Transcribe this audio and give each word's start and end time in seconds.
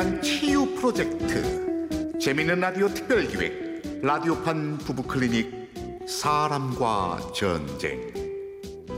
위한 0.00 0.22
치유 0.22 0.64
프로젝트. 0.76 2.08
재미있는 2.18 2.60
라디오 2.60 2.88
특별기획 2.88 4.00
라디오판 4.02 4.78
부부클리닉 4.78 6.06
사람과 6.08 7.20
전쟁. 7.34 8.10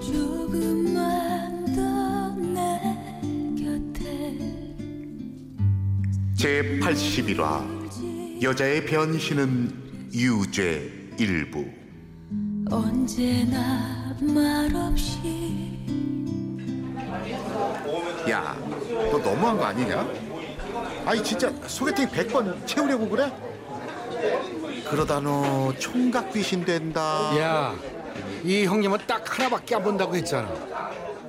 조금만 0.01 1.65
더내 1.75 2.81
곁에 3.59 4.39
제81화 6.39 8.41
여자의 8.41 8.87
변신은 8.87 9.73
유죄 10.15 10.89
일부. 11.19 11.67
언제나 12.71 14.17
말없이 14.21 15.19
야, 18.31 18.57
너 19.11 19.19
너무한 19.19 19.57
거 19.57 19.65
아니냐? 19.65 20.22
아니 21.05 21.23
진짜 21.23 21.53
소개팅 21.67 22.09
100번 22.09 22.67
채우려고 22.67 23.09
그래? 23.09 23.33
그러다 24.89 25.21
너 25.21 25.73
총각 25.79 26.33
귀신 26.33 26.65
된다. 26.65 27.33
야, 27.39 27.75
이 28.43 28.65
형님은 28.65 28.99
딱 29.07 29.39
하나밖에 29.39 29.75
안 29.77 29.83
본다고 29.83 30.15
했잖아. 30.15 30.49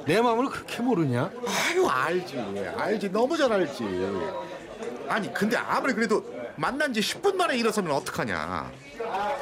내 0.06 0.22
마음을 0.22 0.50
그렇게 0.50 0.82
모르냐? 0.82 1.32
아유 1.48 1.88
알지, 1.88 2.38
알지 2.78 3.12
너무 3.12 3.38
잘 3.38 3.52
알지. 3.52 3.84
아니 5.08 5.34
근데 5.34 5.58
아무리 5.58 5.94
그래도 5.94 6.24
만난 6.56 6.94
지 6.94 7.00
10분 7.00 7.36
만에 7.36 7.58
일어서면 7.58 7.92
어떡하냐? 7.94 8.72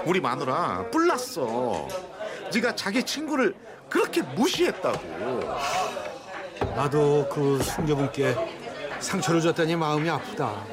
우리 0.05 0.21
마누라 0.21 0.85
뿔났어. 0.91 1.87
네가 2.53 2.75
자기 2.75 3.03
친구를 3.03 3.55
그렇게 3.89 4.21
무시했다고. 4.21 4.99
나도 6.75 7.27
그 7.29 7.59
숙녀분께 7.63 8.60
상처를 9.01 9.41
줬더니 9.41 9.75
마음이 9.75 10.09
아프다. 10.09 10.65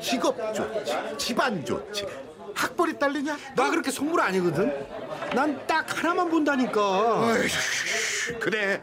직업 0.00 0.36
좋지, 0.54 0.92
집안 1.18 1.64
좋지, 1.64 2.06
학벌이 2.54 2.98
딸리냐? 2.98 3.36
나 3.56 3.70
그렇게 3.70 3.90
속물 3.90 4.20
아니거든. 4.20 4.86
난 5.34 5.66
딱 5.66 5.98
하나만 5.98 6.30
본다니까. 6.30 6.80
어휴, 6.80 8.38
그래 8.40 8.80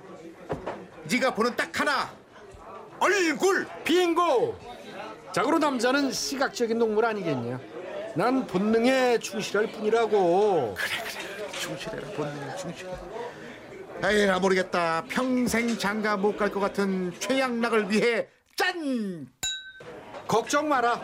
네가 1.10 1.34
보는 1.34 1.56
딱 1.56 1.80
하나 1.80 2.12
얼굴 3.00 3.66
빙고. 3.84 4.58
자고로 5.34 5.58
남자는 5.58 6.12
시각적인 6.12 6.78
동물 6.78 7.06
아니겠냐? 7.06 7.60
난 8.16 8.46
본능에 8.46 9.18
충실할 9.20 9.72
뿐이라고. 9.72 10.76
충실해라 11.60 12.08
본능 12.10 12.58
충실해 12.58 12.92
에이 14.06 14.26
나 14.26 14.38
모르겠다. 14.40 15.06
평생 15.08 15.78
장가 15.78 16.18
못 16.18 16.36
갈 16.38 16.52
것 16.52 16.60
같은 16.60 17.14
최양락을 17.20 17.90
위해 17.90 18.28
짠! 18.56 19.28
걱정 20.28 20.68
마라. 20.68 21.02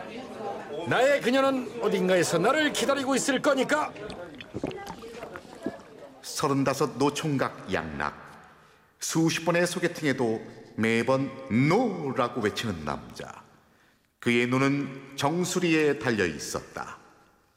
나의 0.88 1.20
그녀는 1.22 1.80
어딘가에서 1.82 2.38
나를 2.38 2.72
기다리고 2.72 3.14
있을 3.16 3.40
거니까. 3.40 3.90
서른다섯 6.22 6.98
노총각 6.98 7.72
양락. 7.72 8.14
수십 8.98 9.44
번의 9.46 9.66
소개팅에도 9.66 10.40
매번 10.76 11.30
no라고 11.50 12.42
외치는 12.42 12.84
남자. 12.84 13.42
그의 14.18 14.46
눈은 14.46 15.12
정수리에 15.16 15.98
달려 15.98 16.26
있었다. 16.26 16.98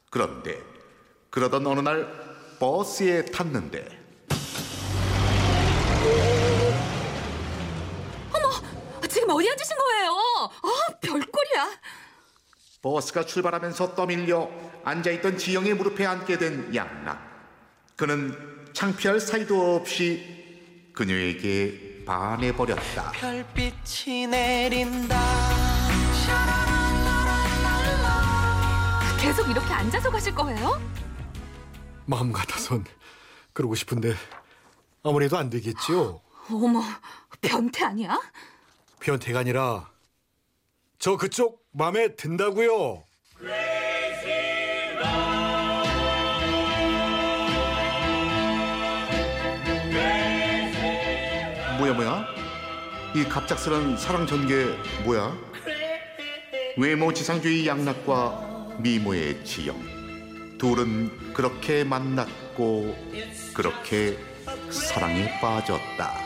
그런데 0.10 0.58
그러던 1.30 1.68
어느 1.68 1.82
날 1.82 2.08
버스에 2.60 3.26
탔는데 3.26 4.03
지금 9.24 9.36
어디 9.36 9.50
앉으신 9.50 9.78
거예요? 9.78 10.12
아, 10.64 10.94
별꼴이야. 11.00 11.80
버스가 12.82 13.26
출발하면서 13.26 13.96
떠밀려 13.96 14.50
앉아있던 14.84 15.38
지영의 15.38 15.76
무릎에 15.76 16.06
앉게 16.06 16.38
된 16.38 16.76
양락. 16.76 17.22
그는 17.96 18.68
창피할 18.74 19.22
사이도 19.22 19.76
없이 19.78 20.92
그녀에게 20.94 22.04
반해버렸다. 22.06 23.12
별빛이 23.14 24.28
내린다 24.28 25.18
계속 29.22 29.50
이렇게 29.50 29.74
앉아서 29.74 30.12
가실 30.12 30.36
거예요? 30.36 30.82
마음 32.06 32.34
같아선 32.34 32.84
그러고 33.54 33.74
싶은데 33.74 34.16
아무래도 35.02 35.38
안 35.38 35.50
되겠지요. 35.50 36.20
어머, 36.52 36.84
변태 37.40 37.86
아니야? 37.86 38.20
변태가 39.04 39.40
아니라 39.40 39.92
저 40.98 41.18
그쪽 41.18 41.62
마음에 41.72 42.16
든다고요. 42.16 43.04
뭐야 51.78 51.94
뭐야? 51.94 52.26
이 53.14 53.24
갑작스런 53.26 53.98
사랑 53.98 54.26
전개 54.26 54.68
뭐야? 55.04 55.36
외모 56.78 57.14
지상주의 57.14 57.68
양락과 57.68 58.78
미모의 58.80 59.44
지영 59.44 60.58
둘은 60.58 61.34
그렇게 61.34 61.84
만났고 61.84 62.96
그렇게 63.54 64.18
사랑에 64.72 65.40
빠졌다. 65.42 66.23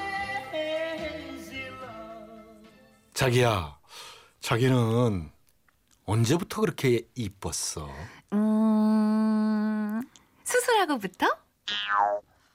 자기야, 3.17 3.75
자기는 4.41 5.31
언제부터 6.05 6.61
그렇게 6.61 7.01
이뻤어? 7.15 7.89
음, 8.33 10.03
수술하고부터? 10.43 11.25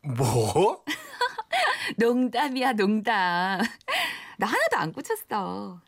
뭐? 0.02 0.84
농담이야, 1.98 2.74
농담. 2.74 3.60
나 4.38 4.46
하나도 4.46 4.76
안 4.76 4.92
꽂혔어. 4.92 5.80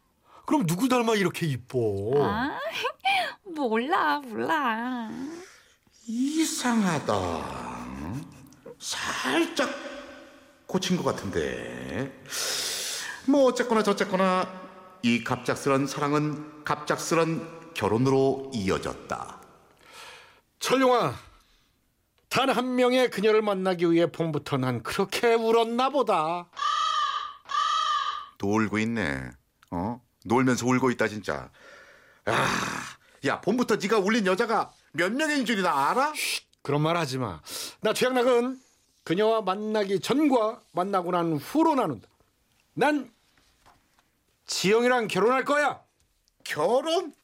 그럼 0.45 0.67
누구 0.67 0.89
닮아 0.89 1.15
이렇게 1.15 1.47
이뻐? 1.47 2.12
아, 2.17 2.59
몰라, 3.55 4.19
몰라. 4.19 5.09
이상하다. 6.05 7.15
살짝 8.81 9.71
고친 10.67 10.97
것 10.97 11.05
같은데. 11.05 12.12
뭐 13.27 13.45
어쨌거나 13.45 13.83
저쨌거나 13.83 14.63
이 15.04 15.22
갑작스런 15.22 15.87
사랑은 15.87 16.65
갑작스런 16.65 17.75
결혼으로 17.75 18.50
이어졌다. 18.54 19.38
철룡아, 20.60 21.15
단 22.31 22.48
한 22.48 22.75
명의 22.75 23.10
그녀를 23.10 23.43
만나기 23.43 23.91
위해 23.93 24.10
봄부터 24.10 24.56
난 24.56 24.82
그렇게 24.82 25.34
울었나 25.34 25.91
보다. 25.91 26.48
놀고 28.41 28.78
있네. 28.78 29.31
어? 29.72 30.00
놀면서 30.25 30.66
울고 30.66 30.91
있다 30.93 31.09
진짜. 31.09 31.50
아, 32.25 32.47
야 33.26 33.43
봄부터 33.43 33.76
네가 33.76 33.98
울린 33.98 34.25
여자가 34.26 34.72
몇 34.93 35.12
명인 35.12 35.44
줄이 35.44 35.60
나 35.60 35.91
알아? 35.91 36.14
그런 36.62 36.81
말 36.81 36.97
하지 36.97 37.19
마. 37.19 37.43
나 37.82 37.93
최양락은 37.93 38.59
그녀와 39.04 39.43
만나기 39.43 40.00
전과 40.00 40.62
만나고 40.72 41.10
난 41.10 41.37
후로 41.37 41.75
나눈다. 41.75 42.09
난 42.72 43.12
지영이랑 44.47 45.09
결혼할 45.09 45.44
거야. 45.44 45.82
결혼? 46.44 47.15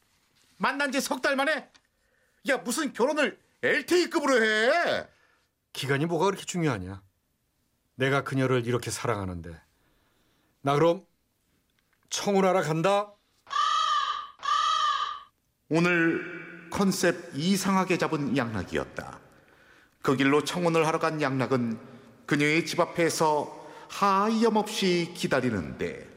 만난 0.57 0.91
지 0.91 0.99
석 0.99 1.21
달 1.21 1.35
만에? 1.35 1.69
야 2.49 2.57
무슨 2.57 2.93
결혼을 2.93 3.39
LTE급으로 3.61 4.43
해? 4.43 5.07
기간이 5.73 6.05
뭐가 6.05 6.25
그렇게 6.25 6.43
중요하냐? 6.45 7.01
내가 7.95 8.23
그녀를 8.23 8.65
이렇게 8.65 8.89
사랑하는데. 8.91 9.59
나 10.61 10.73
그럼 10.73 11.05
청혼하러 12.09 12.61
간다. 12.63 13.13
오늘 15.69 16.69
컨셉 16.69 17.31
이상하게 17.35 17.97
잡은 17.97 18.35
양락이었다. 18.35 19.19
그 20.01 20.15
길로 20.15 20.43
청혼을 20.43 20.85
하러 20.87 20.99
간 20.99 21.21
양락은 21.21 21.79
그녀의 22.25 22.65
집 22.65 22.79
앞에서 22.79 23.57
하염없이 23.89 25.13
기다리는데 25.15 26.07
어, 26.07 26.10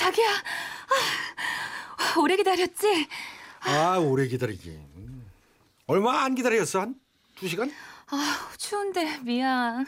자기야, 0.00 0.28
아, 1.98 2.18
오래 2.18 2.34
기다렸지? 2.36 3.06
아 3.60 3.98
오래 3.98 4.26
기다리긴. 4.26 4.80
얼마 5.86 6.22
안 6.22 6.34
기다렸어? 6.34 6.80
한 6.80 6.94
두 7.36 7.46
시간? 7.48 7.70
아, 8.08 8.50
추운데 8.56 9.18
미안. 9.20 9.86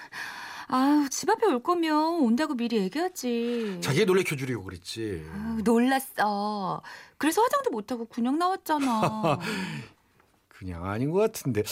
아유, 0.69 1.09
집 1.11 1.29
앞에 1.31 1.47
올 1.47 1.63
거면 1.63 2.21
온다고 2.21 2.55
미리 2.55 2.77
얘기하지. 2.79 3.79
자기 3.83 4.05
놀래켜 4.05 4.37
주려고 4.37 4.65
그랬지. 4.65 5.27
아유, 5.33 5.61
놀랐어. 5.65 6.83
그래서 7.17 7.43
화장도 7.43 7.71
못 7.71 7.91
하고 7.91 8.05
그냥 8.07 8.39
나왔잖아. 8.39 9.39
그냥 10.49 10.85
아닌 10.87 11.11
것 11.11 11.21
같은데 11.21 11.63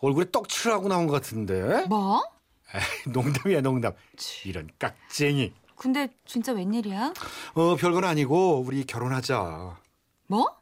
얼굴에 0.00 0.30
떡칠하고 0.30 0.88
나온 0.88 1.06
것 1.06 1.12
같은데. 1.12 1.84
뭐? 1.88 2.22
에이, 2.74 3.12
농담이야 3.12 3.60
농담. 3.60 3.92
이런 4.46 4.68
깍쟁이. 4.78 5.52
근데 5.82 6.08
진짜 6.24 6.52
웬일이야? 6.52 7.12
어 7.54 7.74
별건 7.74 8.04
아니고 8.04 8.60
우리 8.64 8.84
결혼하자. 8.84 9.76
뭐? 10.28 10.56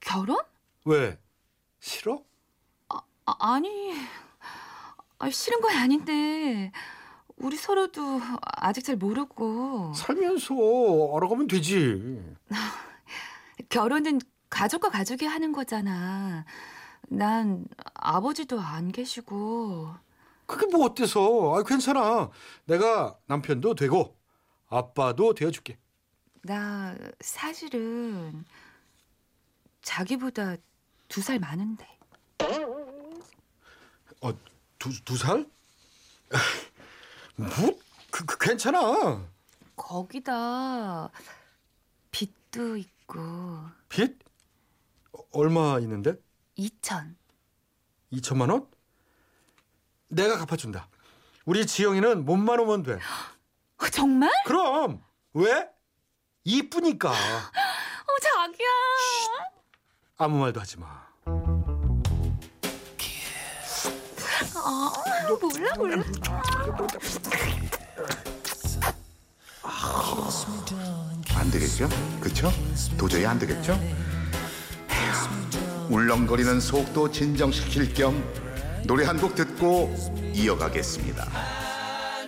결혼? 0.00 0.38
왜? 0.86 1.18
싫어? 1.80 2.22
아, 2.88 3.02
아 3.26 3.60
니, 3.60 3.92
아, 5.18 5.28
싫은 5.28 5.60
건 5.60 5.76
아닌데 5.76 6.72
우리 7.36 7.58
서로도 7.58 8.22
아직 8.40 8.84
잘 8.84 8.96
모르고 8.96 9.92
살면서 9.92 10.54
알아가면 11.14 11.48
되지. 11.48 12.18
결혼은 13.68 14.18
가족과 14.48 14.88
가족이 14.88 15.26
하는 15.26 15.52
거잖아. 15.52 16.46
난 17.08 17.66
아버지도 17.92 18.58
안 18.60 18.92
계시고 18.92 19.90
그게 20.46 20.66
뭐 20.66 20.84
어때서? 20.86 21.54
아 21.56 21.62
괜찮아. 21.62 22.30
내가 22.66 23.18
남편도 23.26 23.74
되고 23.74 24.16
아빠도 24.68 25.34
되어줄게. 25.34 25.78
나 26.42 26.94
사실은 27.20 28.44
자기보다 29.82 30.56
두 31.08 31.20
살 31.22 31.38
많은데. 31.38 31.86
어 34.20 34.32
두 34.78 34.90
두 35.04 35.16
살? 35.16 35.48
뭐? 37.36 37.48
그, 38.10 38.24
그 38.24 38.38
괜찮아. 38.38 39.26
거기다 39.76 41.10
빚도 42.10 42.76
있고 42.76 43.18
빚? 43.88 44.18
어, 45.12 45.18
얼마 45.32 45.78
있는데? 45.80 46.14
2천. 46.58 47.14
2천만 48.12 48.50
원? 48.50 48.66
내가 50.16 50.38
갚아준다. 50.38 50.88
우리 51.44 51.66
지영이는 51.66 52.24
몸만 52.24 52.58
오면 52.60 52.82
돼. 52.84 52.94
어, 52.94 53.88
정말? 53.92 54.30
그럼 54.46 55.02
왜? 55.34 55.68
이쁘니까 56.44 57.10
어 57.12 58.20
자기야. 58.22 58.66
아무 60.16 60.38
말도 60.38 60.60
하지 60.60 60.78
마. 60.78 60.86
아 64.54 64.92
몰라 65.40 65.74
몰라. 65.76 66.02
안 71.34 71.50
되겠죠? 71.50 71.88
그쵸? 72.20 72.50
도저히 72.96 73.26
안 73.26 73.38
되겠죠? 73.38 73.72
에휴, 74.90 75.94
울렁거리는 75.94 76.58
속도 76.60 77.10
진정시킬 77.10 77.92
겸 77.92 78.45
노래 78.86 79.04
한 79.04 79.16
곡 79.18 79.34
듣고 79.34 79.92
이어가겠습니다. 80.34 81.26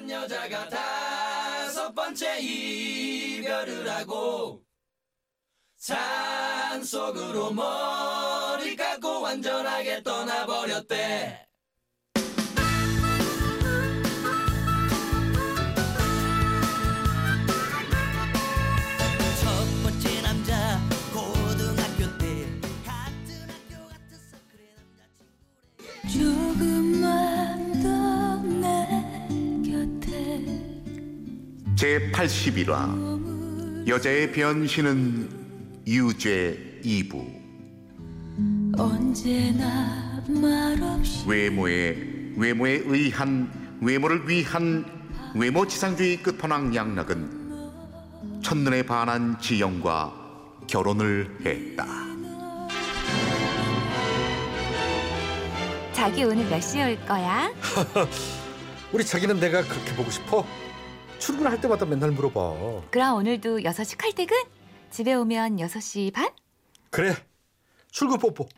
여자가 0.09 0.69
다섯 0.69 1.95
번째 1.95 2.39
이별을 2.41 3.89
하고 3.91 4.63
산 5.77 6.83
속으로 6.83 7.53
머리 7.53 8.75
감고 8.77 9.21
완전하게 9.21 10.03
떠나버렸대 10.03 11.48
제81화 31.89 33.89
여자의 33.89 34.31
변신은 34.33 35.31
유죄 35.87 36.81
2부 36.85 37.25
언제나 38.77 40.23
말없이 40.29 41.25
외모에 41.27 41.97
외모에 42.37 42.83
의한 42.85 43.51
외모를 43.81 44.29
위한 44.29 44.85
외모 45.35 45.67
지상주의 45.67 46.23
끝판왕 46.23 46.75
양락은 46.75 47.39
첫눈에 48.43 48.83
반한 48.83 49.41
지영과 49.41 50.13
결혼을 50.67 51.35
했다. 51.45 51.87
자기 55.93 56.25
오늘 56.25 56.45
몇 56.49 56.61
시에 56.61 56.93
올 56.93 57.07
거야? 57.07 57.51
우리 58.93 59.05
자기는 59.05 59.41
내가 59.41 59.63
그렇게 59.63 59.95
보고 59.95 60.11
싶어? 60.11 60.45
출근할 61.19 61.61
때마다 61.61 61.85
맨날 61.85 62.11
물어봐. 62.13 62.89
그럼 62.91 63.17
오늘도 63.17 63.59
6시 63.61 63.99
칼퇴근? 63.99 64.37
집에 64.91 65.15
오면 65.15 65.57
6시 65.57 66.13
반? 66.13 66.31
그래. 66.91 67.15
출근 67.91 68.19
뽀뽀. 68.19 68.49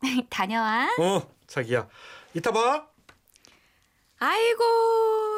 다녀와. 0.28 0.88
어, 0.98 1.34
자기야. 1.46 1.88
이따 2.34 2.50
봐. 2.50 2.86
아이고 4.18 4.64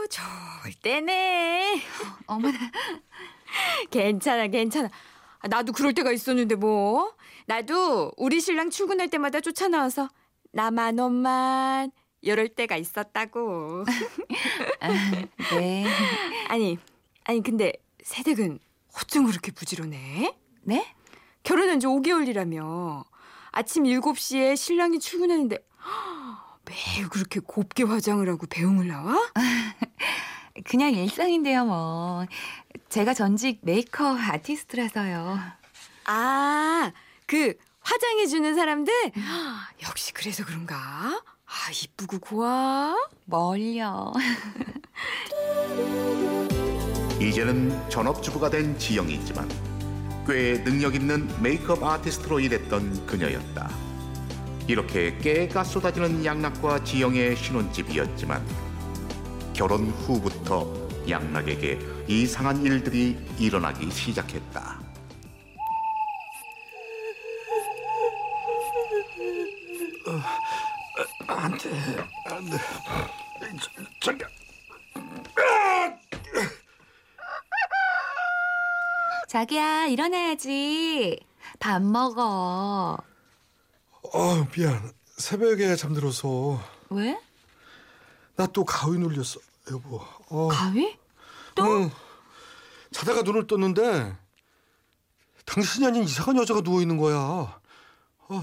좋을 0.08 0.72
때네. 0.82 1.82
어머나. 2.26 2.58
괜찮아 3.90 4.46
괜찮아. 4.48 4.88
아, 5.40 5.48
나도 5.48 5.72
그럴 5.72 5.94
때가 5.94 6.10
있었는데 6.12 6.54
뭐. 6.54 7.14
나도 7.46 8.12
우리 8.16 8.40
신랑 8.40 8.70
출근할 8.70 9.08
때마다 9.08 9.40
쫓아나와서 9.40 10.08
나만 10.52 10.96
너만 10.96 11.90
이럴 12.20 12.48
때가 12.48 12.76
있었다고. 12.76 13.84
네. 15.58 15.86
아니 16.48 16.78
아니 17.24 17.42
근데 17.42 17.72
세댁은 18.02 18.58
어쩜 18.96 19.26
그렇게 19.26 19.52
부지런해? 19.52 20.34
네? 20.62 20.94
결혼한 21.42 21.80
지 21.80 21.86
5개월이라며. 21.86 23.04
아침 23.50 23.84
7시에 23.84 24.56
신랑이 24.56 24.98
출근하는데 24.98 25.58
매일 26.64 27.08
그렇게 27.08 27.40
곱게 27.40 27.84
화장을 27.84 28.28
하고 28.28 28.46
배웅을 28.46 28.88
나와? 28.88 29.14
그냥 30.64 30.92
일상인데요, 30.92 31.64
뭐. 31.64 32.26
제가 32.88 33.14
전직 33.14 33.60
메이크업 33.62 34.18
아티스트라서요. 34.18 35.38
아, 36.06 36.92
그 37.26 37.54
화장해 37.80 38.26
주는 38.26 38.54
사람들? 38.54 38.92
역시 39.88 40.12
그래서 40.12 40.44
그런가? 40.44 41.22
아, 41.48 41.70
이쁘고 41.70 42.18
고와. 42.18 42.94
멀려. 43.24 44.12
이제는 47.20 47.88
전업주부가 47.88 48.50
된 48.50 48.78
지영이지만 48.78 49.48
꽤 50.26 50.62
능력 50.62 50.94
있는 50.94 51.28
메이크업 51.42 51.82
아티스트로 51.82 52.40
일했던 52.40 53.06
그녀였다. 53.06 53.70
이렇게 54.66 55.16
깨가 55.18 55.64
쏟아지는 55.64 56.24
양락과 56.24 56.84
지영의 56.84 57.36
신혼집이었지만 57.36 58.44
결혼 59.54 59.86
후부터 59.88 60.88
양락에게 61.08 61.78
이상한 62.06 62.62
일들이 62.62 63.16
일어나기 63.38 63.90
시작했다. 63.90 64.87
자기야. 74.02 74.26
자기야, 79.28 79.86
일어나야지. 79.86 81.20
밥 81.60 81.82
먹어. 81.82 82.96
아, 84.14 84.46
미안. 84.52 84.92
새벽에 85.16 85.76
잠들어서 85.76 86.60
왜? 86.90 87.18
나 88.36 88.46
또 88.46 88.64
가위 88.64 88.98
눌렸어, 88.98 89.40
여보. 89.72 90.00
어. 90.28 90.48
가위? 90.48 90.96
응. 91.60 91.90
자다가 92.92 93.22
눈을 93.22 93.46
떴는데 93.48 94.16
당신이 95.44 95.86
아닌 95.86 96.04
이상한 96.04 96.36
여자가 96.36 96.60
누워 96.62 96.80
있는 96.80 96.96
거야. 96.96 97.16
어, 97.16 97.60
그, 98.28 98.40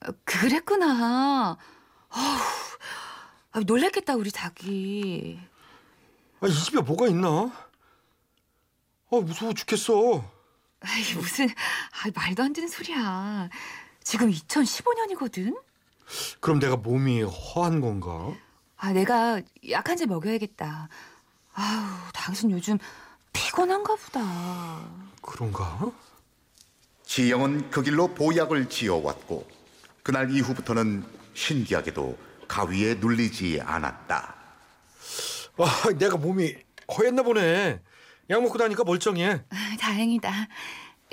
그, 0.00 0.12
그랬구나. 0.24 1.56
어후, 2.08 2.78
아, 3.52 3.60
놀랬겠다, 3.60 4.14
우리 4.16 4.30
자기. 4.30 5.38
아, 6.40 6.46
이 6.46 6.52
집에 6.52 6.80
뭐가 6.80 7.06
있나? 7.08 7.52
아, 9.12 9.16
무서워 9.16 9.52
죽겠어. 9.52 10.24
아이, 10.80 11.14
무슨, 11.14 11.48
아, 11.48 12.10
말도 12.14 12.42
안 12.42 12.52
되는 12.52 12.68
소리야. 12.68 13.50
지금 14.02 14.30
2015년이거든? 14.30 15.60
그럼 16.40 16.58
내가 16.58 16.76
몸이 16.76 17.22
허한 17.22 17.80
건가? 17.80 18.34
아, 18.76 18.92
내가 18.92 19.42
약한 19.68 19.96
제 19.96 20.06
먹여야겠다. 20.06 20.88
아우, 21.52 22.12
당신 22.14 22.50
요즘 22.50 22.78
피곤한가 23.32 23.94
보다. 23.96 24.80
그런가? 25.20 25.92
지영은 27.04 27.70
그 27.70 27.82
길로 27.82 28.08
보약을 28.14 28.70
지어왔고 28.70 29.59
그날 30.02 30.30
이후부터는 30.30 31.04
신기하게도 31.34 32.18
가위에 32.48 32.94
눌리지 32.94 33.60
않았다. 33.62 34.34
아, 35.58 35.90
내가 35.98 36.16
몸이 36.16 36.54
허했나 36.96 37.22
보네. 37.22 37.80
약 38.30 38.42
먹고 38.42 38.58
다니까 38.58 38.84
멀쩡해. 38.84 39.44
다행이다. 39.78 40.32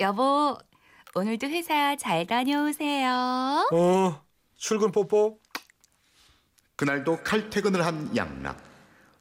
여보, 0.00 0.56
오늘도 1.14 1.48
회사 1.48 1.96
잘 1.96 2.26
다녀오세요. 2.26 3.68
어, 3.72 4.24
출근 4.56 4.90
뽀뽀. 4.92 5.38
그날도 6.76 7.22
칼퇴근을 7.24 7.84
한 7.84 8.16
양락. 8.16 8.62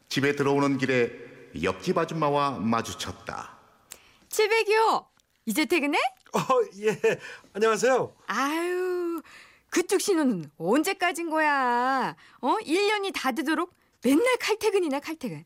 집에 0.09 0.36
들어오는 0.36 0.77
길에 0.77 1.12
옆집 1.63 1.97
아줌마와 1.97 2.51
마주쳤다. 2.59 3.57
칠백이요. 4.29 5.07
이제 5.47 5.65
퇴근해? 5.65 5.97
어, 6.33 6.39
예. 6.81 7.00
안녕하세요. 7.53 8.13
아유, 8.27 9.21
그쪽 9.69 10.01
신호는 10.01 10.51
언제까진 10.57 11.29
거야? 11.29 12.15
어? 12.41 12.55
1년이 12.62 13.12
다 13.13 13.31
되도록 13.31 13.74
맨날 14.03 14.38
칼퇴근이나 14.38 15.00
칼퇴근. 15.00 15.43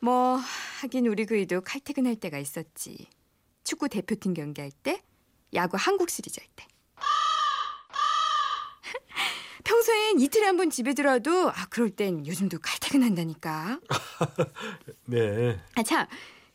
뭐 0.00 0.38
하긴 0.80 1.06
우리 1.06 1.26
그이도 1.26 1.60
칼퇴근할 1.60 2.16
때가 2.16 2.38
있었지. 2.38 3.06
축구 3.64 3.88
대표팀 3.88 4.34
경기할 4.34 4.72
때, 4.82 5.00
야구 5.54 5.76
한국 5.78 6.10
시리즈 6.10 6.40
할 6.40 6.48
때. 6.56 6.66
평소엔 9.64 10.18
이틀에 10.20 10.44
한 10.46 10.56
번 10.56 10.70
집에 10.70 10.92
들어도 10.94 11.50
아 11.50 11.66
그럴 11.70 11.90
땐 11.90 12.26
요즘도 12.26 12.58
칼퇴근한다니까. 12.60 13.78
네. 15.06 15.60
아 15.76 15.82
참, 15.84 16.06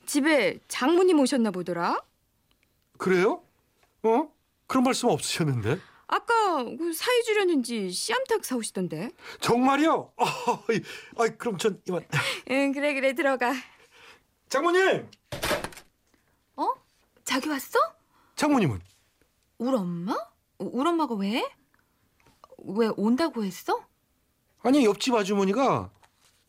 집에 0.05 0.59
장모님 0.67 1.19
오셨나 1.19 1.51
보더라. 1.51 2.01
그래요? 2.97 3.43
어? 4.03 4.29
그런 4.67 4.83
말씀 4.83 5.07
없으셨는데? 5.09 5.79
아까 6.07 6.63
그 6.63 6.93
사이 6.93 7.23
주려는지 7.23 7.91
씨암탉 7.91 8.45
사오시던데. 8.45 9.11
정말요? 9.41 10.13
아, 10.17 10.25
아, 11.17 11.27
그럼 11.37 11.57
전 11.57 11.81
이만. 11.87 12.05
응 12.49 12.71
그래 12.71 12.93
그래 12.93 13.13
들어가. 13.13 13.53
장모님! 14.49 15.09
어? 16.55 16.73
자기 17.25 17.49
왔어? 17.49 17.77
장모님은? 18.37 18.79
울 19.59 19.75
엄마? 19.75 20.15
울 20.59 20.87
엄마가 20.87 21.15
왜? 21.15 21.43
왜 22.59 22.89
온다고 22.95 23.43
했어? 23.43 23.83
아니, 24.63 24.85
옆집 24.85 25.13
아주머니가 25.13 25.89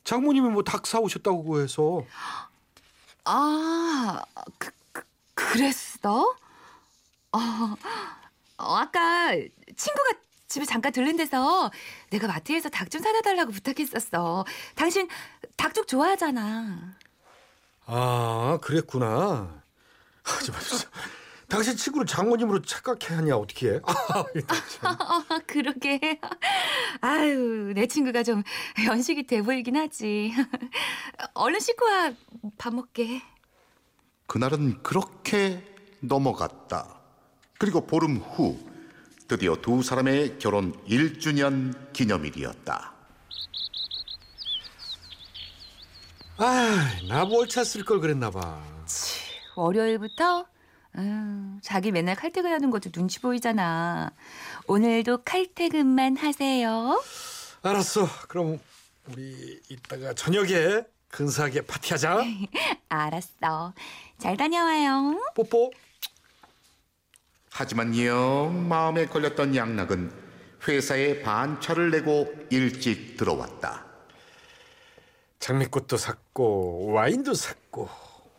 장모님이 0.05 0.49
뭐 0.51 0.63
닭 0.63 0.87
사오셨다고 0.87 1.61
해서. 1.61 2.05
아, 3.25 4.23
그, 4.59 4.71
그 4.93 5.03
그랬어? 5.35 6.21
어, 7.33 7.39
어, 8.59 8.77
아까 8.77 9.33
친구가 9.77 10.11
집에 10.49 10.65
잠깐 10.65 10.93
들른 10.93 11.17
데서 11.17 11.71
내가 12.11 12.27
마트에서 12.27 12.69
닭 12.69 12.91
좀 12.91 13.03
사다 13.03 13.21
달라고 13.21 13.53
부탁했었어. 13.53 14.45
당신 14.75 15.09
닭쪽 15.57 15.87
좋아하잖아. 15.87 16.97
아, 17.87 18.59
그랬구나. 18.63 19.63
하지만 20.23 20.61
진짜 20.61 20.89
당신 21.49 21.77
친구를 21.77 22.07
장모님으로 22.07 22.63
착각해 22.63 23.15
하냐 23.17 23.37
어떻게 23.37 23.75
해? 23.75 23.81
아, 23.87 24.25
참. 24.69 24.97
아, 24.99 25.25
그러게. 25.47 26.19
아유, 27.01 27.73
내 27.75 27.87
친구가 27.87 28.23
좀 28.23 28.43
연식이 28.87 29.27
돼 29.27 29.41
보이긴 29.43 29.77
하지. 29.77 30.33
얼른 31.35 31.61
씻고 31.61 31.85
와. 31.85 32.13
밥 32.59 32.75
먹게. 32.75 33.23
그날은 34.27 34.83
그렇게 34.83 35.63
넘어갔다. 36.01 36.98
그리고 37.59 37.85
보름 37.87 38.19
후 38.19 38.57
드디어 39.27 39.57
두 39.57 39.83
사람의 39.83 40.39
결혼 40.39 40.73
1주년 40.87 41.93
기념일이었다. 41.93 42.95
아, 46.39 46.89
나뭘 47.09 47.49
찼을 47.49 47.85
걸 47.85 48.01
그랬나 48.01 48.31
봐. 48.31 48.63
월요일부터 49.57 50.47
음, 50.95 51.59
자기 51.63 51.91
맨날 51.91 52.15
칼퇴근하는 52.15 52.71
것도 52.71 52.91
눈치 52.91 53.21
보이잖아. 53.21 54.13
오늘도 54.69 55.25
칼퇴근만 55.25 56.17
하세요. 56.17 57.03
알았어. 57.63 58.07
그럼 58.29 58.61
우리 59.09 59.61
이따가 59.69 60.15
저녁에 60.15 60.85
근사하게 61.09 61.63
파티하자. 61.63 62.21
알았어. 62.89 63.75
잘 64.19 64.37
다녀와요. 64.37 65.21
뽀뽀. 65.35 65.73
하지만 67.59 67.99
영 67.99 68.69
마음에 68.69 69.07
걸렸던 69.07 69.57
양락은 69.57 70.13
회사에 70.69 71.23
반차를 71.23 71.91
내고 71.91 72.33
일찍 72.51 73.17
들어왔다. 73.17 73.85
장미꽃도 75.41 75.97
샀고 75.97 76.93
와인도 76.93 77.35
샀고 77.35 77.89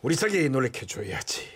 우리 0.00 0.16
자기 0.16 0.48
놀래켜 0.48 0.86
줘야지. 0.86 1.46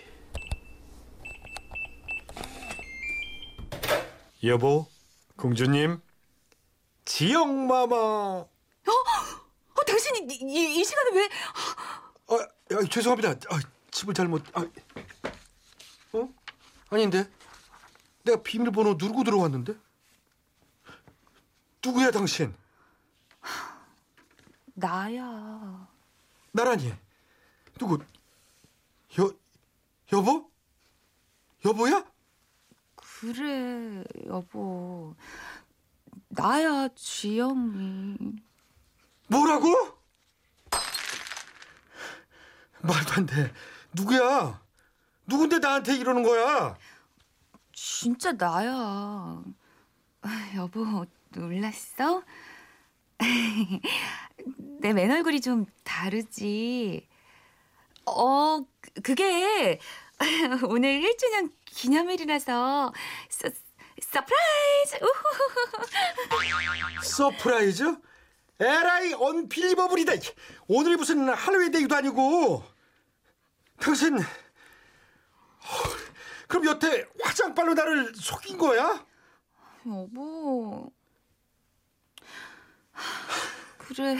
여보, 4.43 4.85
공주님, 5.35 5.99
지영 7.03 7.65
마마. 7.65 7.95
어, 7.95 8.47
당신이 9.87 10.27
이, 10.29 10.37
이, 10.43 10.81
이 10.81 10.83
시간에 10.83 11.19
왜? 11.19 11.29
아, 12.27 12.75
야, 12.75 12.87
죄송합니다. 12.87 13.29
아, 13.49 13.59
집을 13.89 14.13
잘못. 14.13 14.43
아, 14.53 14.63
어? 16.13 16.29
아닌데. 16.91 17.27
내가 18.25 18.41
비밀번호 18.41 18.95
누르고 18.95 19.23
들어왔는데. 19.23 19.75
누구야 21.83 22.11
당신? 22.11 22.53
나야. 24.73 25.87
나라니. 26.51 26.93
누구? 27.77 27.99
여 29.19 29.31
여보? 30.11 30.49
여보야? 31.63 32.03
그래, 32.95 34.03
여보. 34.27 35.15
나야, 36.29 36.89
지영이. 36.95 38.17
뭐라고? 39.27 39.67
말도 42.81 43.13
안 43.13 43.25
돼. 43.25 43.53
누구야? 43.93 44.61
누군데 45.27 45.59
나한테 45.59 45.95
이러는 45.95 46.23
거야? 46.23 46.77
진짜 47.89 48.31
나야. 48.31 49.43
아, 50.21 50.51
여보, 50.55 51.05
놀랐어? 51.29 52.23
내 54.81 54.91
맨 54.91 55.11
얼굴이 55.11 55.39
좀 55.39 55.67
다르지. 55.83 57.07
어, 58.07 58.65
그- 58.81 59.01
그게 59.03 59.79
오늘 60.67 60.99
1주년 61.01 61.51
기념일이라서 61.65 62.91
서, 63.29 63.49
surprise! 64.01 64.97
Surprise? 67.03 67.97
에라이 68.59 69.13
unbelievable이다. 69.13 70.13
오늘이 70.67 70.95
무슨 70.95 71.29
할로윈데이도 71.29 71.95
아니고. 71.95 72.63
당신 73.79 74.17
어, 74.17 74.23
그럼 76.47 76.65
여태 76.65 77.05
화장빨로 77.21 77.73
나를 77.73 78.13
속인 78.15 78.57
거야? 78.57 79.05
여보. 79.87 80.91
그래. 83.77 84.17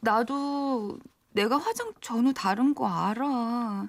나도 0.00 0.98
내가 1.32 1.58
화장 1.58 1.92
전후 2.00 2.32
다른 2.32 2.74
거 2.74 2.88
알아. 2.88 3.88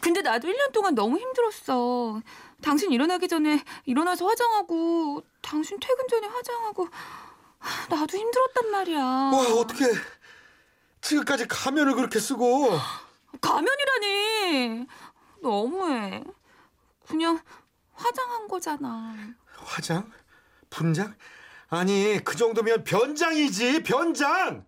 근데 0.00 0.22
나도 0.22 0.48
1년 0.48 0.72
동안 0.72 0.94
너무 0.94 1.18
힘들었어. 1.18 2.20
당신 2.62 2.92
일어나기 2.92 3.26
전에 3.26 3.64
일어나서 3.86 4.26
화장하고, 4.26 5.22
당신 5.42 5.78
퇴근 5.80 6.06
전에 6.08 6.26
화장하고, 6.28 6.88
나도 7.88 8.16
힘들었단 8.16 8.70
말이야. 8.70 9.02
와 9.02 9.38
어떻게 9.58 9.84
지금까지 11.00 11.48
가면을 11.48 11.94
그렇게 11.94 12.20
쓰고 12.20 12.70
가면이라니! 13.40 14.86
너무해. 15.42 16.22
그냥 17.10 17.40
화장한 17.94 18.46
거잖아. 18.46 19.16
화장? 19.56 20.10
분장? 20.70 21.14
아니 21.68 22.20
그 22.24 22.36
정도면 22.36 22.84
변장이지 22.84 23.82
변장. 23.82 24.64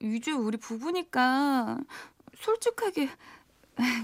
이제 0.00 0.32
우리 0.32 0.58
부부니까 0.58 1.78
솔직하게 2.38 3.10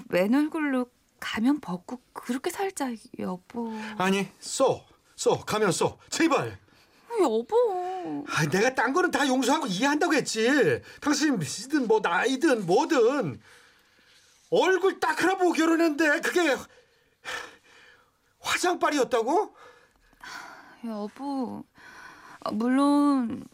맨 0.08 0.34
얼굴로 0.34 0.90
가면 1.20 1.60
벗고 1.60 2.00
그렇게 2.14 2.50
살자 2.50 2.88
여보 3.18 3.72
아니 3.98 4.28
써. 4.40 4.84
써 5.16 5.44
가면 5.44 5.72
써 5.72 5.98
제발. 6.08 6.58
여보 7.20 8.24
아, 8.28 8.44
내가 8.48 8.74
딴 8.74 8.92
거는 8.92 9.10
다 9.12 9.26
용서하고 9.28 9.66
이해한다고 9.66 10.14
했지. 10.14 10.48
당신이든 11.00 11.86
뭐 11.86 12.00
나이든 12.02 12.66
뭐든 12.66 13.40
얼굴 14.50 15.00
딱 15.00 15.22
하나 15.22 15.36
보고 15.36 15.52
결혼했는데 15.52 16.20
그게 16.20 16.56
화장빨이었다고? 18.40 19.54
여보 20.86 21.64
아, 22.40 22.50
물론 22.50 23.44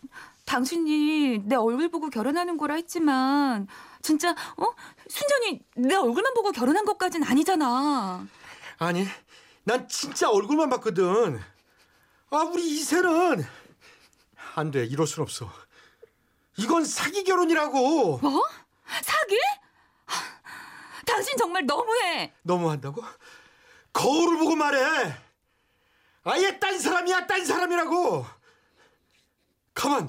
당신이 0.46 1.42
내 1.44 1.54
얼굴 1.54 1.88
보고 1.90 2.10
결혼하는 2.10 2.56
거라 2.56 2.74
했지만 2.74 3.68
진짜 4.02 4.30
어 4.30 4.66
순전히 5.08 5.60
내 5.76 5.94
얼굴만 5.94 6.34
보고 6.34 6.50
결혼한 6.50 6.84
것까진 6.84 7.22
아니잖아. 7.22 8.26
아니, 8.78 9.06
난 9.62 9.86
진짜 9.88 10.30
얼굴만 10.30 10.70
봤거든. 10.70 11.38
아, 12.30 12.36
우리 12.38 12.66
이세는 12.78 13.44
안 14.54 14.70
돼. 14.70 14.84
이럴 14.86 15.06
순 15.06 15.22
없어. 15.22 15.50
이건 16.56 16.84
사기 16.84 17.24
결혼이라고. 17.24 18.18
뭐? 18.18 18.48
사기? 19.02 19.36
하, 21.10 21.14
당신 21.14 21.36
정말 21.36 21.66
너무해. 21.66 22.32
너무한다고? 22.42 23.02
거울을 23.92 24.38
보고 24.38 24.56
말해. 24.56 24.80
아예 26.24 26.58
딴 26.58 26.78
사람이야, 26.78 27.26
딴 27.26 27.44
사람이라고. 27.44 28.26
가만. 29.74 30.08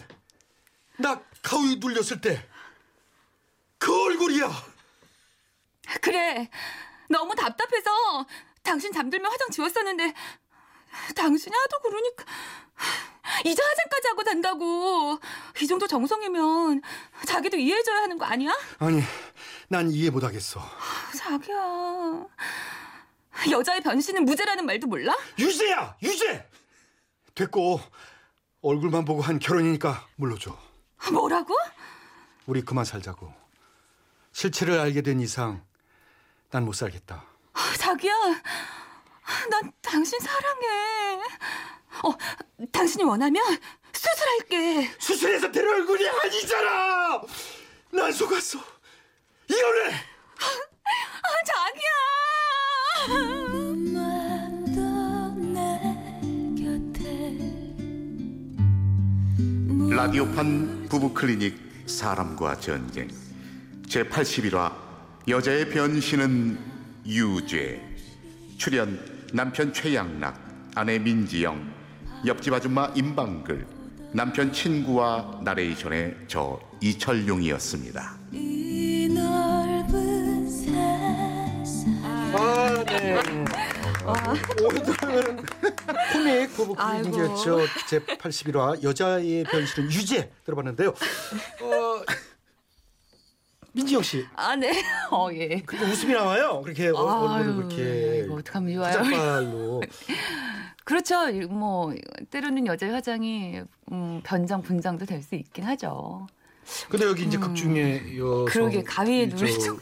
나 0.98 1.22
가위 1.42 1.78
눌렸을 1.78 2.22
때 2.22 2.52
그 3.82 4.04
얼굴이야. 4.06 4.48
그래. 6.02 6.50
너무 7.10 7.34
답답해서 7.36 8.26
당신 8.62 8.94
잠들면 8.94 9.30
화장 9.30 9.50
지웠었는데 9.50 10.14
당신이 11.16 11.54
하도 11.56 11.80
그러니까 11.82 12.24
이제 13.46 13.62
화장까지 13.62 14.08
하고 14.10 14.24
잔다고. 14.24 15.20
이 15.62 15.68
정도 15.68 15.88
정성이면 15.88 16.82
자기도 17.26 17.58
이해해줘야 17.58 18.04
하는 18.04 18.18
거 18.18 18.26
아니야? 18.26 18.52
아니, 18.80 19.02
난 19.68 19.90
이해 19.92 20.10
못하겠어. 20.10 20.62
자기야. 21.18 22.26
여자의 23.52 23.82
변신은 23.82 24.26
무죄라는 24.26 24.66
말도 24.66 24.88
몰라? 24.88 25.18
유죄야, 25.40 25.96
유죄. 26.04 26.48
됐고 27.34 27.80
얼굴만 28.62 29.06
보고 29.06 29.22
한 29.22 29.40
결혼이니까 29.40 30.08
물러줘. 30.16 30.56
뭐라고? 31.12 31.56
우리 32.46 32.62
그만 32.62 32.86
살자고. 32.86 33.34
실체를 34.34 34.80
알게 34.80 35.02
된 35.02 35.20
이상 35.20 35.66
난 36.52 36.64
못 36.66 36.74
살겠다. 36.74 37.24
자기야. 37.78 38.14
난 39.50 39.72
당신 39.82 40.20
사랑해. 40.20 41.22
어, 42.04 42.14
당신이 42.72 43.04
원하면 43.04 43.44
수술할게. 43.94 44.92
수술해서 45.00 45.52
될 45.52 45.68
얼굴이 45.68 46.08
아니잖아. 46.08 47.22
난 47.92 48.12
속았어. 48.12 48.60
이혼해. 49.50 49.94
아, 49.94 51.30
자기야. 51.46 51.92
꿈만도 53.52 54.82
내 55.54 55.60
곁에 56.64 57.06
라디오판 59.96 60.88
부부 60.90 61.14
클리닉 61.14 61.84
사람과 61.88 62.60
전쟁 62.60 63.10
제 63.90 64.04
81화 64.04 64.72
여자의 65.28 65.70
변신은 65.70 66.58
유죄 67.08 67.82
출연 68.58 69.00
남편 69.34 69.74
최양락 69.74 70.40
아내 70.76 71.00
민지영 71.00 71.81
옆집 72.26 72.54
아줌마 72.54 72.92
임방글 72.96 73.66
남편 74.14 74.52
친구와 74.52 75.40
나레이션의 75.44 76.16
저 76.28 76.60
이철용이었습니다. 76.82 78.18
이 78.34 79.10
넓은 79.14 80.50
세상 80.50 82.02
아, 82.34 82.84
네. 82.86 83.18
오늘은 84.62 85.46
코믹 86.14 86.54
부부 86.56 86.76
클리닉이었죠. 86.76 87.60
제 87.88 88.00
81화 88.00 88.84
여자의 88.84 89.44
변신은 89.46 89.92
유죄 89.92 90.32
들어봤는데요. 90.46 90.90
어, 90.90 92.02
민지영 93.74 94.02
씨, 94.04 94.26
아, 94.36 94.56
네. 94.56 94.72
어, 95.12 95.30
예. 95.34 95.62
그렇게 95.62 95.86
웃음이 95.86 96.14
나와요. 96.14 96.62
그렇게 96.64 96.90
얼- 96.90 96.96
얼굴을 96.98 97.56
그렇게 97.56 98.24
이거 98.26 98.36
어떡하면 98.36 98.74
좋아요. 98.76 98.98
화장발로. 98.98 99.82
그렇죠. 100.92 101.32
뭐 101.48 101.94
때로는 102.30 102.68
여자의 102.68 102.92
화장이 102.92 103.62
음, 103.94 104.22
변장 104.26 104.62
분장도 104.62 105.06
될 105.06 105.24
수 105.24 105.36
있긴 105.36 105.64
하죠. 105.64 106.28
근데 106.90 107.06
여기 107.06 107.24
이제 107.24 107.38
극중에 107.38 108.18
여 108.18 108.42
음. 108.42 108.46
그러게, 108.46 108.84
가위에 108.84 109.30
정도고. 109.30 109.80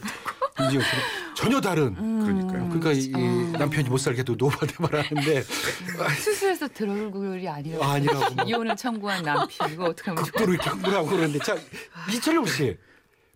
민지영 0.60 0.82
씨는 0.82 1.02
전혀 1.34 1.60
다른. 1.60 1.94
그러니까요. 1.94 2.68
그러니까 2.68 2.92
이, 2.92 3.06
이 3.06 3.52
남편이 3.58 3.88
못 3.88 3.98
살게도 3.98 4.36
노바대말 4.36 4.94
하는데 5.04 5.42
수술해서 6.16 6.68
들 6.68 6.88
얼굴이 6.88 7.48
아니라 7.48 7.84
아, 7.84 7.92
아니라고 7.94 8.34
막 8.36 8.48
이혼을 8.48 8.76
청구한 8.76 9.24
남편 9.24 9.72
이거 9.72 9.86
어떡하면 9.86 10.16
좋아. 10.22 10.24
극도로 10.30 10.52
이렇게 10.52 10.70
흥분하고 10.70 11.08
그러는데 11.08 11.38
자 11.40 11.56
이철용 12.12 12.46
씨 12.46 12.76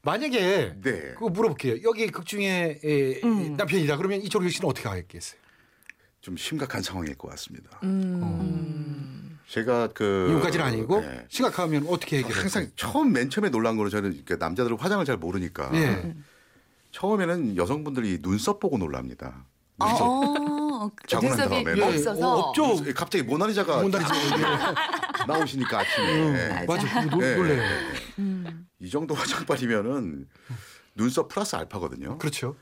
만약에 0.03 0.75
네. 0.81 1.01
그거 1.15 1.29
물어볼게요. 1.29 1.79
여기 1.83 2.07
극중에 2.07 2.79
에, 2.85 3.21
음. 3.25 3.57
남편이다. 3.57 3.97
그러면 3.97 4.21
이철용 4.23 4.49
씨는 4.49 4.69
어떻게 4.69 4.89
하겠어요? 4.89 5.41
좀 6.25 6.39
심각한 6.39 6.81
상황일 6.81 7.17
것 7.17 7.29
같습니다. 7.33 7.79
제가 9.47 9.89
그 9.89 10.29
이혼까지는 10.31 10.65
아니고 10.65 11.01
네. 11.03 11.27
심각하면 11.29 11.85
어떻게 11.87 12.17
해결해요? 12.19 12.41
항상 12.41 12.67
처음 12.77 13.13
맨 13.13 13.29
처음에 13.29 13.51
놀란 13.51 13.77
거는 13.77 13.91
저는 13.91 14.23
그 14.25 14.33
남자들은 14.33 14.79
화장을 14.79 15.05
잘 15.05 15.19
모르니까 15.19 15.71
예. 15.75 16.15
처음에는 16.93 17.59
여성분들이 17.59 18.23
눈썹 18.23 18.59
보고 18.59 18.79
놀랍니다. 18.79 19.45
어, 19.79 19.87
눈썹. 19.87 20.07
어, 20.07 20.91
자고 21.07 21.29
난 21.29 21.37
눈썹이 21.37 21.65
다음에. 21.65 21.79
예, 21.79 21.83
없어서. 21.85 22.27
어, 22.27 22.39
없죠. 22.49 22.95
갑자기 22.95 23.23
모나리자가 23.23 23.83
모나리자. 23.83 24.75
나오시니까 25.29 25.81
아침에 25.81 26.65
맞아. 26.67 27.03
그거 27.03 27.17
놀- 27.17 27.25
예. 27.25 27.35
놀래요. 27.37 27.63
이 28.79 28.89
정도 28.89 29.13
화장빨이면은 29.15 30.27
눈썹 30.95 31.29
플러스 31.29 31.55
알파거든요. 31.57 32.17
그렇죠. 32.17 32.57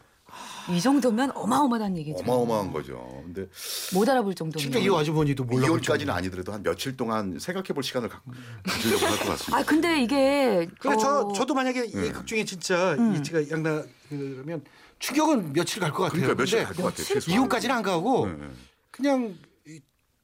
이 0.70 0.80
정도면 0.80 1.32
어마어마한 1.34 1.96
얘기죠. 1.98 2.18
어마어마한 2.20 2.72
거죠. 2.72 3.22
근데 3.24 3.48
못 3.94 4.08
알아볼 4.08 4.34
정도면. 4.34 4.60
진짜 4.62 4.78
이 4.78 4.88
아주머니도 4.88 5.44
몰라. 5.44 5.66
이혼까지는 5.66 6.12
아니더라도 6.14 6.52
한 6.52 6.62
며칠 6.62 6.96
동안 6.96 7.38
생각해볼 7.38 7.82
시간을 7.82 8.08
가, 8.08 8.20
가지려고 8.64 9.06
할 9.06 9.18
것 9.18 9.28
같습니다. 9.30 9.56
아 9.58 9.62
근데 9.64 10.00
이게 10.02 10.68
그래 10.78 10.96
저 11.00 11.20
어, 11.20 11.32
저도 11.32 11.54
만약에 11.54 11.84
이 11.86 11.92
네. 11.92 12.12
극중에 12.12 12.44
진짜 12.44 12.92
음. 12.94 13.14
이 13.16 13.22
제가 13.22 13.50
양나 13.50 13.82
그러면 14.08 14.62
충격은 15.00 15.52
며칠 15.52 15.80
갈 15.80 15.90
것 15.92 16.04
같아요. 16.04 16.20
그러니까 16.20 16.42
며칠 16.42 16.62
갈 16.64 16.74
것 16.74 16.82
같아요. 16.84 17.04
최소. 17.06 17.30
이혼까지는 17.30 17.74
안 17.74 17.82
가고 17.82 18.26
네, 18.26 18.32
네. 18.34 18.46
그냥 18.92 19.24
이 19.24 19.34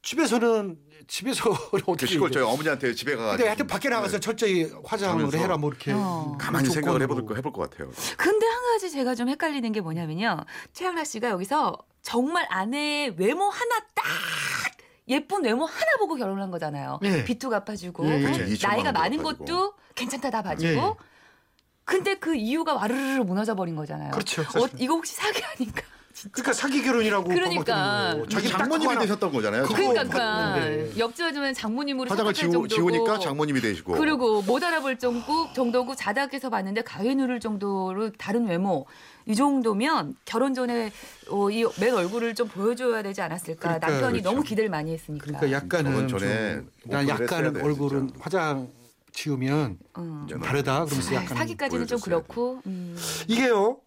집에서는 0.01 0.77
집에서 1.07 1.49
어떻게 1.85 2.05
시골 2.05 2.31
저희 2.31 2.43
어머니한테 2.43 2.93
집에 2.93 3.15
가가지고 3.15 3.37
근데 3.37 3.47
하여튼 3.47 3.67
밖에 3.67 3.89
나가서 3.89 4.13
네. 4.13 4.19
철저히 4.19 4.71
화장을 4.85 5.13
하면서 5.15 5.37
해라 5.37 5.57
뭐 5.57 5.69
이렇게 5.69 5.91
어. 5.93 6.37
가만히. 6.39 6.69
생각을 6.69 7.01
해볼 7.01 7.25
거 7.25 7.35
해볼 7.35 7.51
것 7.51 7.69
같아요. 7.69 7.91
근데 8.17 8.45
한 8.45 8.63
가지 8.73 8.91
제가 8.91 9.15
좀 9.15 9.27
헷갈리는 9.29 9.71
게 9.71 9.81
뭐냐면요. 9.81 10.45
최양락 10.73 11.05
씨가 11.05 11.29
여기서 11.31 11.77
정말 12.01 12.45
아내의 12.49 13.15
외모 13.17 13.49
하나 13.49 13.79
딱 13.93 14.05
예쁜 15.07 15.43
외모 15.43 15.65
하나 15.65 15.97
보고 15.97 16.15
결혼한 16.15 16.51
거잖아요. 16.51 16.99
예. 17.03 17.23
빚도 17.23 17.49
갚아주고. 17.49 18.03
그쵸, 18.03 18.45
2천만 18.45 18.67
나이가 18.67 18.91
많은 18.91 19.17
갚아주고. 19.17 19.45
것도 19.45 19.73
괜찮다 19.95 20.29
다 20.29 20.41
봐주고. 20.43 20.67
예. 20.69 20.93
근데 21.83 22.15
그 22.19 22.35
이유가 22.35 22.75
와르르 22.75 23.23
무너져 23.23 23.55
버린 23.55 23.75
거잖아요. 23.75 24.11
그렇죠, 24.11 24.43
어. 24.43 24.67
이거 24.77 24.93
혹시 24.93 25.15
사기 25.15 25.41
아닌가? 25.43 25.81
그러니까 26.31 26.53
사기 26.53 26.81
결혼이라고 26.81 27.27
그러니까. 27.29 28.15
자기 28.29 28.49
딱 28.49 28.57
장모님이 28.59 28.99
되셨던 28.99 29.31
거잖아요. 29.31 29.63
그거 29.63 29.75
그러니까 29.75 30.03
봤는데. 30.03 30.99
옆집 30.99 31.25
아주머니 31.25 31.53
장모님으로 31.53 32.09
화장을 32.09 32.33
생각할 32.33 32.33
지우, 32.33 32.51
정도고 32.51 32.67
지우니까 32.67 33.19
장모님이 33.19 33.61
되시고 33.61 33.93
그리고 33.93 34.41
못 34.41 34.63
알아볼 34.63 34.97
정도, 34.99 35.51
정도고 35.53 35.95
자닥에서 35.95 36.49
봤는데 36.49 36.81
가위 36.81 37.15
누를 37.15 37.39
정도로 37.39 38.11
다른 38.17 38.47
외모 38.47 38.85
이 39.25 39.35
정도면 39.35 40.15
결혼 40.25 40.53
전에 40.53 40.91
어, 41.29 41.49
이맨 41.49 41.93
얼굴을 41.93 42.35
좀 42.35 42.47
보여줘야 42.47 43.03
되지 43.03 43.21
않았을까 43.21 43.59
그러니까 43.59 43.87
남편이 43.87 44.19
그렇죠. 44.19 44.29
너무 44.29 44.43
기대를 44.43 44.69
많이 44.69 44.91
했으니까 44.93 45.25
그러니까 45.25 45.51
약간은 45.51 46.07
전에 46.07 46.55
좀, 46.55 46.69
뭐난 46.85 47.07
약간은 47.07 47.53
돼, 47.53 47.61
얼굴은 47.61 48.07
진짜. 48.07 48.19
화장 48.23 48.67
지우면 49.13 49.77
음. 49.97 50.27
좀 50.27 50.39
다르다 50.39 50.85
그러면서 50.85 51.11
아, 51.11 51.15
약간 51.15 51.37
사기까지는 51.37 51.87
좀 51.87 51.99
그렇고 51.99 52.61
음. 52.65 52.97
이게요. 53.27 53.77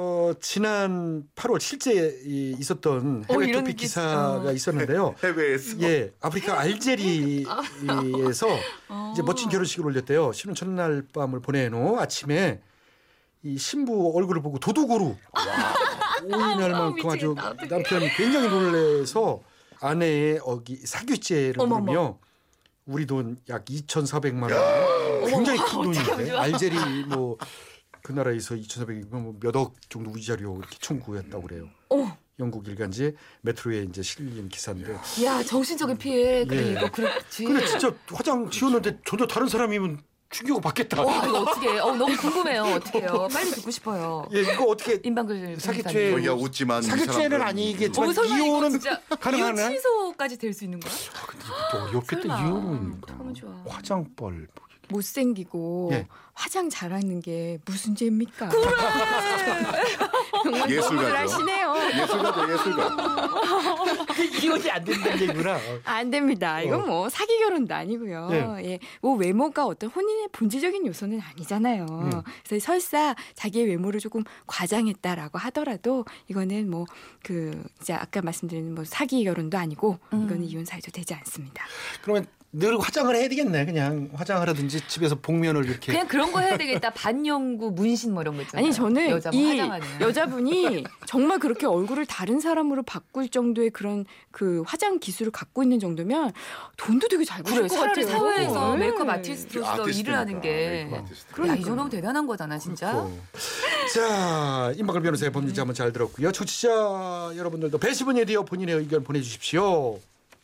어, 0.00 0.32
지난 0.40 1.24
8월 1.34 1.58
실제 1.58 2.20
이 2.24 2.54
있었던 2.56 3.24
어, 3.28 3.32
해외 3.32 3.48
이런 3.48 3.64
토픽 3.64 3.78
기사. 3.78 4.00
기사가 4.00 4.42
어. 4.48 4.52
있었는데요. 4.52 5.16
해외에서 5.24 5.80
예, 5.80 6.12
아프리카 6.20 6.56
알제리에서 6.60 8.46
어. 8.90 9.10
이제 9.12 9.22
멋진 9.26 9.48
결혼식을 9.48 9.84
올렸대요. 9.86 10.30
신혼 10.32 10.54
첫날 10.54 11.04
밤을 11.12 11.40
보내놓 11.40 11.98
아침에 11.98 12.60
이 13.42 13.58
신부 13.58 14.12
얼굴을 14.14 14.40
보고 14.40 14.60
도둑으로 14.60 15.16
오인할 16.22 16.74
아, 16.74 16.78
만큼 16.78 17.10
아주. 17.10 17.34
남편이 17.68 18.10
굉장히 18.10 18.48
놀래서 18.48 19.42
아내의 19.80 20.38
어기 20.44 20.76
사규죄를. 20.76 21.54
물으며 21.66 22.20
우리 22.86 23.04
돈 23.04 23.36
약 23.48 23.64
2,400만 23.64 24.42
원. 24.44 25.26
굉장히 25.28 25.58
큰 25.58 25.82
돈인데. 25.82 26.30
알제리 26.36 26.76
뭐 27.08 27.36
그 28.08 28.12
나라에서 28.14 28.54
2,400이면 28.54 29.10
뭐몇억 29.38 29.74
정도 29.90 30.10
위자료 30.12 30.56
이렇게 30.58 30.78
청구했다고 30.80 31.42
그래요. 31.42 31.68
어, 31.90 32.16
영국 32.38 32.66
일간지 32.66 33.14
메트로에 33.42 33.82
이제 33.82 34.00
실린 34.00 34.48
기사인데. 34.48 34.96
야 35.24 35.42
정신적인 35.42 35.98
피해 35.98 36.46
그래 36.46 36.68
예. 36.68 36.72
이거 36.72 36.90
그렇지. 36.90 37.44
근데 37.44 37.66
진짜 37.66 37.92
화장 38.10 38.48
지웠는데 38.48 39.00
전혀 39.04 39.26
다른 39.26 39.46
사람이면 39.46 40.00
충격을 40.30 40.62
받겠다. 40.62 41.02
어, 41.02 41.26
이거 41.26 41.40
어떻게? 41.40 41.68
해? 41.68 41.78
어 41.80 41.94
너무 41.94 42.16
궁금해요. 42.16 42.62
어떻게요? 42.62 43.28
빨리 43.30 43.50
듣고 43.50 43.70
싶어요. 43.70 44.26
예, 44.32 44.40
이거 44.40 44.64
어떻게 44.64 44.98
임방글 45.04 45.60
사기죄 45.60 46.14
어, 46.14 46.24
야 46.24 46.32
웃지만 46.32 46.82
이 46.82 46.86
사기죄는 46.86 47.42
아니겠지만 47.42 48.08
어, 48.08 48.24
이혼은 48.24 48.80
가능하네? 49.20 49.60
이혼 49.60 49.72
취소까지 49.74 50.38
될 50.38 50.54
수 50.54 50.64
있는 50.64 50.80
거야? 50.80 50.90
또 51.72 51.78
어렵겠다 51.82 52.22
설마. 52.22 52.40
이혼은 52.40 53.00
어떡하면 53.02 53.34
좋아. 53.34 53.62
화장벌 53.68 54.48
못생기고 54.90 55.90
예. 55.92 56.06
화장 56.34 56.70
잘하는 56.70 57.20
게 57.20 57.58
무슨 57.64 57.96
죄입니까? 57.96 58.48
정말 60.44 60.70
예술가죠. 60.70 61.16
하시네요. 61.16 61.74
예술가죠 62.00 62.52
예술가. 62.52 62.96
이혼이 64.42 64.70
안 64.70 64.84
된다는 64.84 65.20
얘기구나. 65.20 65.58
안 65.84 66.10
됩니다. 66.10 66.62
이건 66.62 66.86
뭐 66.86 67.08
사기 67.08 67.38
결혼도 67.38 67.74
아니고요. 67.74 68.28
네. 68.28 68.64
예. 68.64 68.78
뭐 69.00 69.16
외모가 69.16 69.66
어떤 69.66 69.90
혼인의 69.90 70.28
본질적인 70.32 70.86
요소는 70.86 71.20
아니잖아요. 71.20 71.86
음. 71.90 72.22
그래서 72.46 72.64
설사 72.66 73.16
자기의 73.34 73.66
외모를 73.66 73.98
조금 73.98 74.22
과장했다라고 74.46 75.38
하더라도 75.38 76.04
이거는 76.28 76.70
뭐 76.70 76.86
그 77.28 77.62
이제 77.82 77.92
아까 77.92 78.22
말씀드린 78.22 78.74
뭐 78.74 78.84
사기 78.84 79.22
결혼도 79.24 79.58
아니고 79.58 79.98
이거는 80.08 80.44
이혼 80.44 80.64
사유도 80.64 80.90
되지 80.90 81.12
않습니다. 81.14 81.64
그러면 82.02 82.26
늘 82.50 82.78
화장을 82.80 83.14
해야 83.14 83.28
되겠네. 83.28 83.66
그냥 83.66 84.08
화장하라든지 84.14 84.80
집에서 84.88 85.16
복면을 85.16 85.66
이렇게. 85.66 85.92
그냥 85.92 86.08
그런 86.08 86.32
거 86.32 86.40
해야 86.40 86.56
되겠다. 86.56 86.90
반영구 86.90 87.72
문신 87.72 88.14
뭐 88.14 88.22
이런 88.22 88.36
거 88.36 88.42
있잖아요. 88.42 88.64
아니 88.64 88.74
저는 88.74 89.10
여자 89.10 89.30
뭐이 89.30 89.50
화장하는. 89.50 90.00
여자분이 90.00 90.84
정말 91.06 91.38
그렇게 91.40 91.66
얼굴을 91.66 92.06
다른 92.06 92.40
사람으로 92.40 92.84
바꿀 92.84 93.28
정도의 93.28 93.68
그런 93.68 94.06
그 94.30 94.62
화장 94.66 94.98
기술을 94.98 95.30
갖고 95.30 95.62
있는 95.62 95.78
정도면 95.78 96.32
돈도 96.78 97.08
되게 97.08 97.22
잘 97.24 97.42
버실 97.42 97.68
그래 97.68 97.80
같아요. 97.80 98.06
사회에서 98.06 98.76
네. 98.76 98.86
메이크업 98.86 99.08
아티스트로서 99.08 99.88
일을 99.90 100.14
하는 100.14 100.40
게. 100.40 100.88
야, 100.90 101.54
이 101.54 101.62
정도면 101.62 101.90
대단한 101.90 102.26
거잖아, 102.26 102.56
진짜. 102.58 102.92
그렇고. 102.92 103.18
자, 103.94 104.72
임박을 104.74 105.02
변호사의 105.02 105.32
법률자 105.32 105.62
한번 105.62 105.74
잘 105.74 105.92
들었고요. 105.92 106.32
청취자 106.32 107.32
여러분들도 107.36 107.76
배시분에 107.76 108.24
대해 108.24 108.38
본인의 108.38 108.76
의견 108.76 109.04
보내주십시오. 109.04 109.98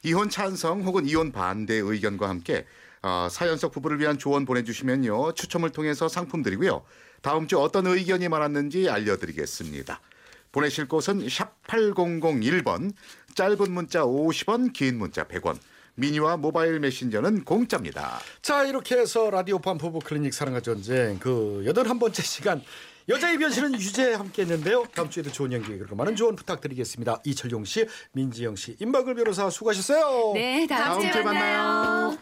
이혼 0.04 0.28
찬성 0.28 0.82
혹은 0.82 1.06
이혼 1.06 1.32
반대 1.32 1.74
의견과 1.74 2.28
함께 2.28 2.66
어, 3.02 3.28
사연석 3.30 3.72
부부를 3.72 3.98
위한 3.98 4.18
조언 4.18 4.44
보내주시면요. 4.44 5.32
추첨을 5.32 5.70
통해서 5.70 6.08
상품 6.08 6.42
드리고요. 6.42 6.84
다음 7.22 7.46
주 7.46 7.58
어떤 7.58 7.86
의견이 7.86 8.28
많았는지 8.28 8.90
알려드리겠습니다. 8.90 10.00
보내실 10.52 10.88
곳은 10.88 11.26
샵 11.30 11.60
8001번 11.66 12.92
짧은 13.34 13.72
문자 13.72 14.02
50원 14.04 14.74
긴 14.74 14.98
문자 14.98 15.24
100원. 15.24 15.58
미니와 15.96 16.36
모바일 16.36 16.80
메신저는 16.80 17.44
공짜입니다. 17.44 18.20
자, 18.42 18.64
이렇게 18.64 18.96
해서 18.96 19.30
라디오 19.30 19.58
판 19.58 19.78
부부 19.78 20.00
클리닉 20.00 20.34
사랑과 20.34 20.60
전쟁 20.60 21.18
그 21.18 21.62
여덟 21.64 21.88
한 21.88 21.98
번째 21.98 22.22
시간 22.22 22.62
여자의 23.08 23.38
변신은 23.38 23.74
유재 23.74 24.14
함께 24.14 24.42
했는데요. 24.42 24.86
다음 24.94 25.10
주에도 25.10 25.30
좋은 25.30 25.52
연기 25.52 25.76
그리고 25.76 25.94
많은 25.94 26.16
조언 26.16 26.36
부탁드리겠습니다. 26.36 27.20
이철용 27.24 27.64
씨, 27.64 27.86
민지영 28.12 28.56
씨, 28.56 28.76
임박을 28.80 29.14
변호사 29.14 29.50
수고하셨어요. 29.50 30.32
네, 30.34 30.66
다음, 30.66 31.00
다음 31.00 31.12
주에 31.12 31.22
만나요. 31.22 31.62
만나요. 31.62 32.18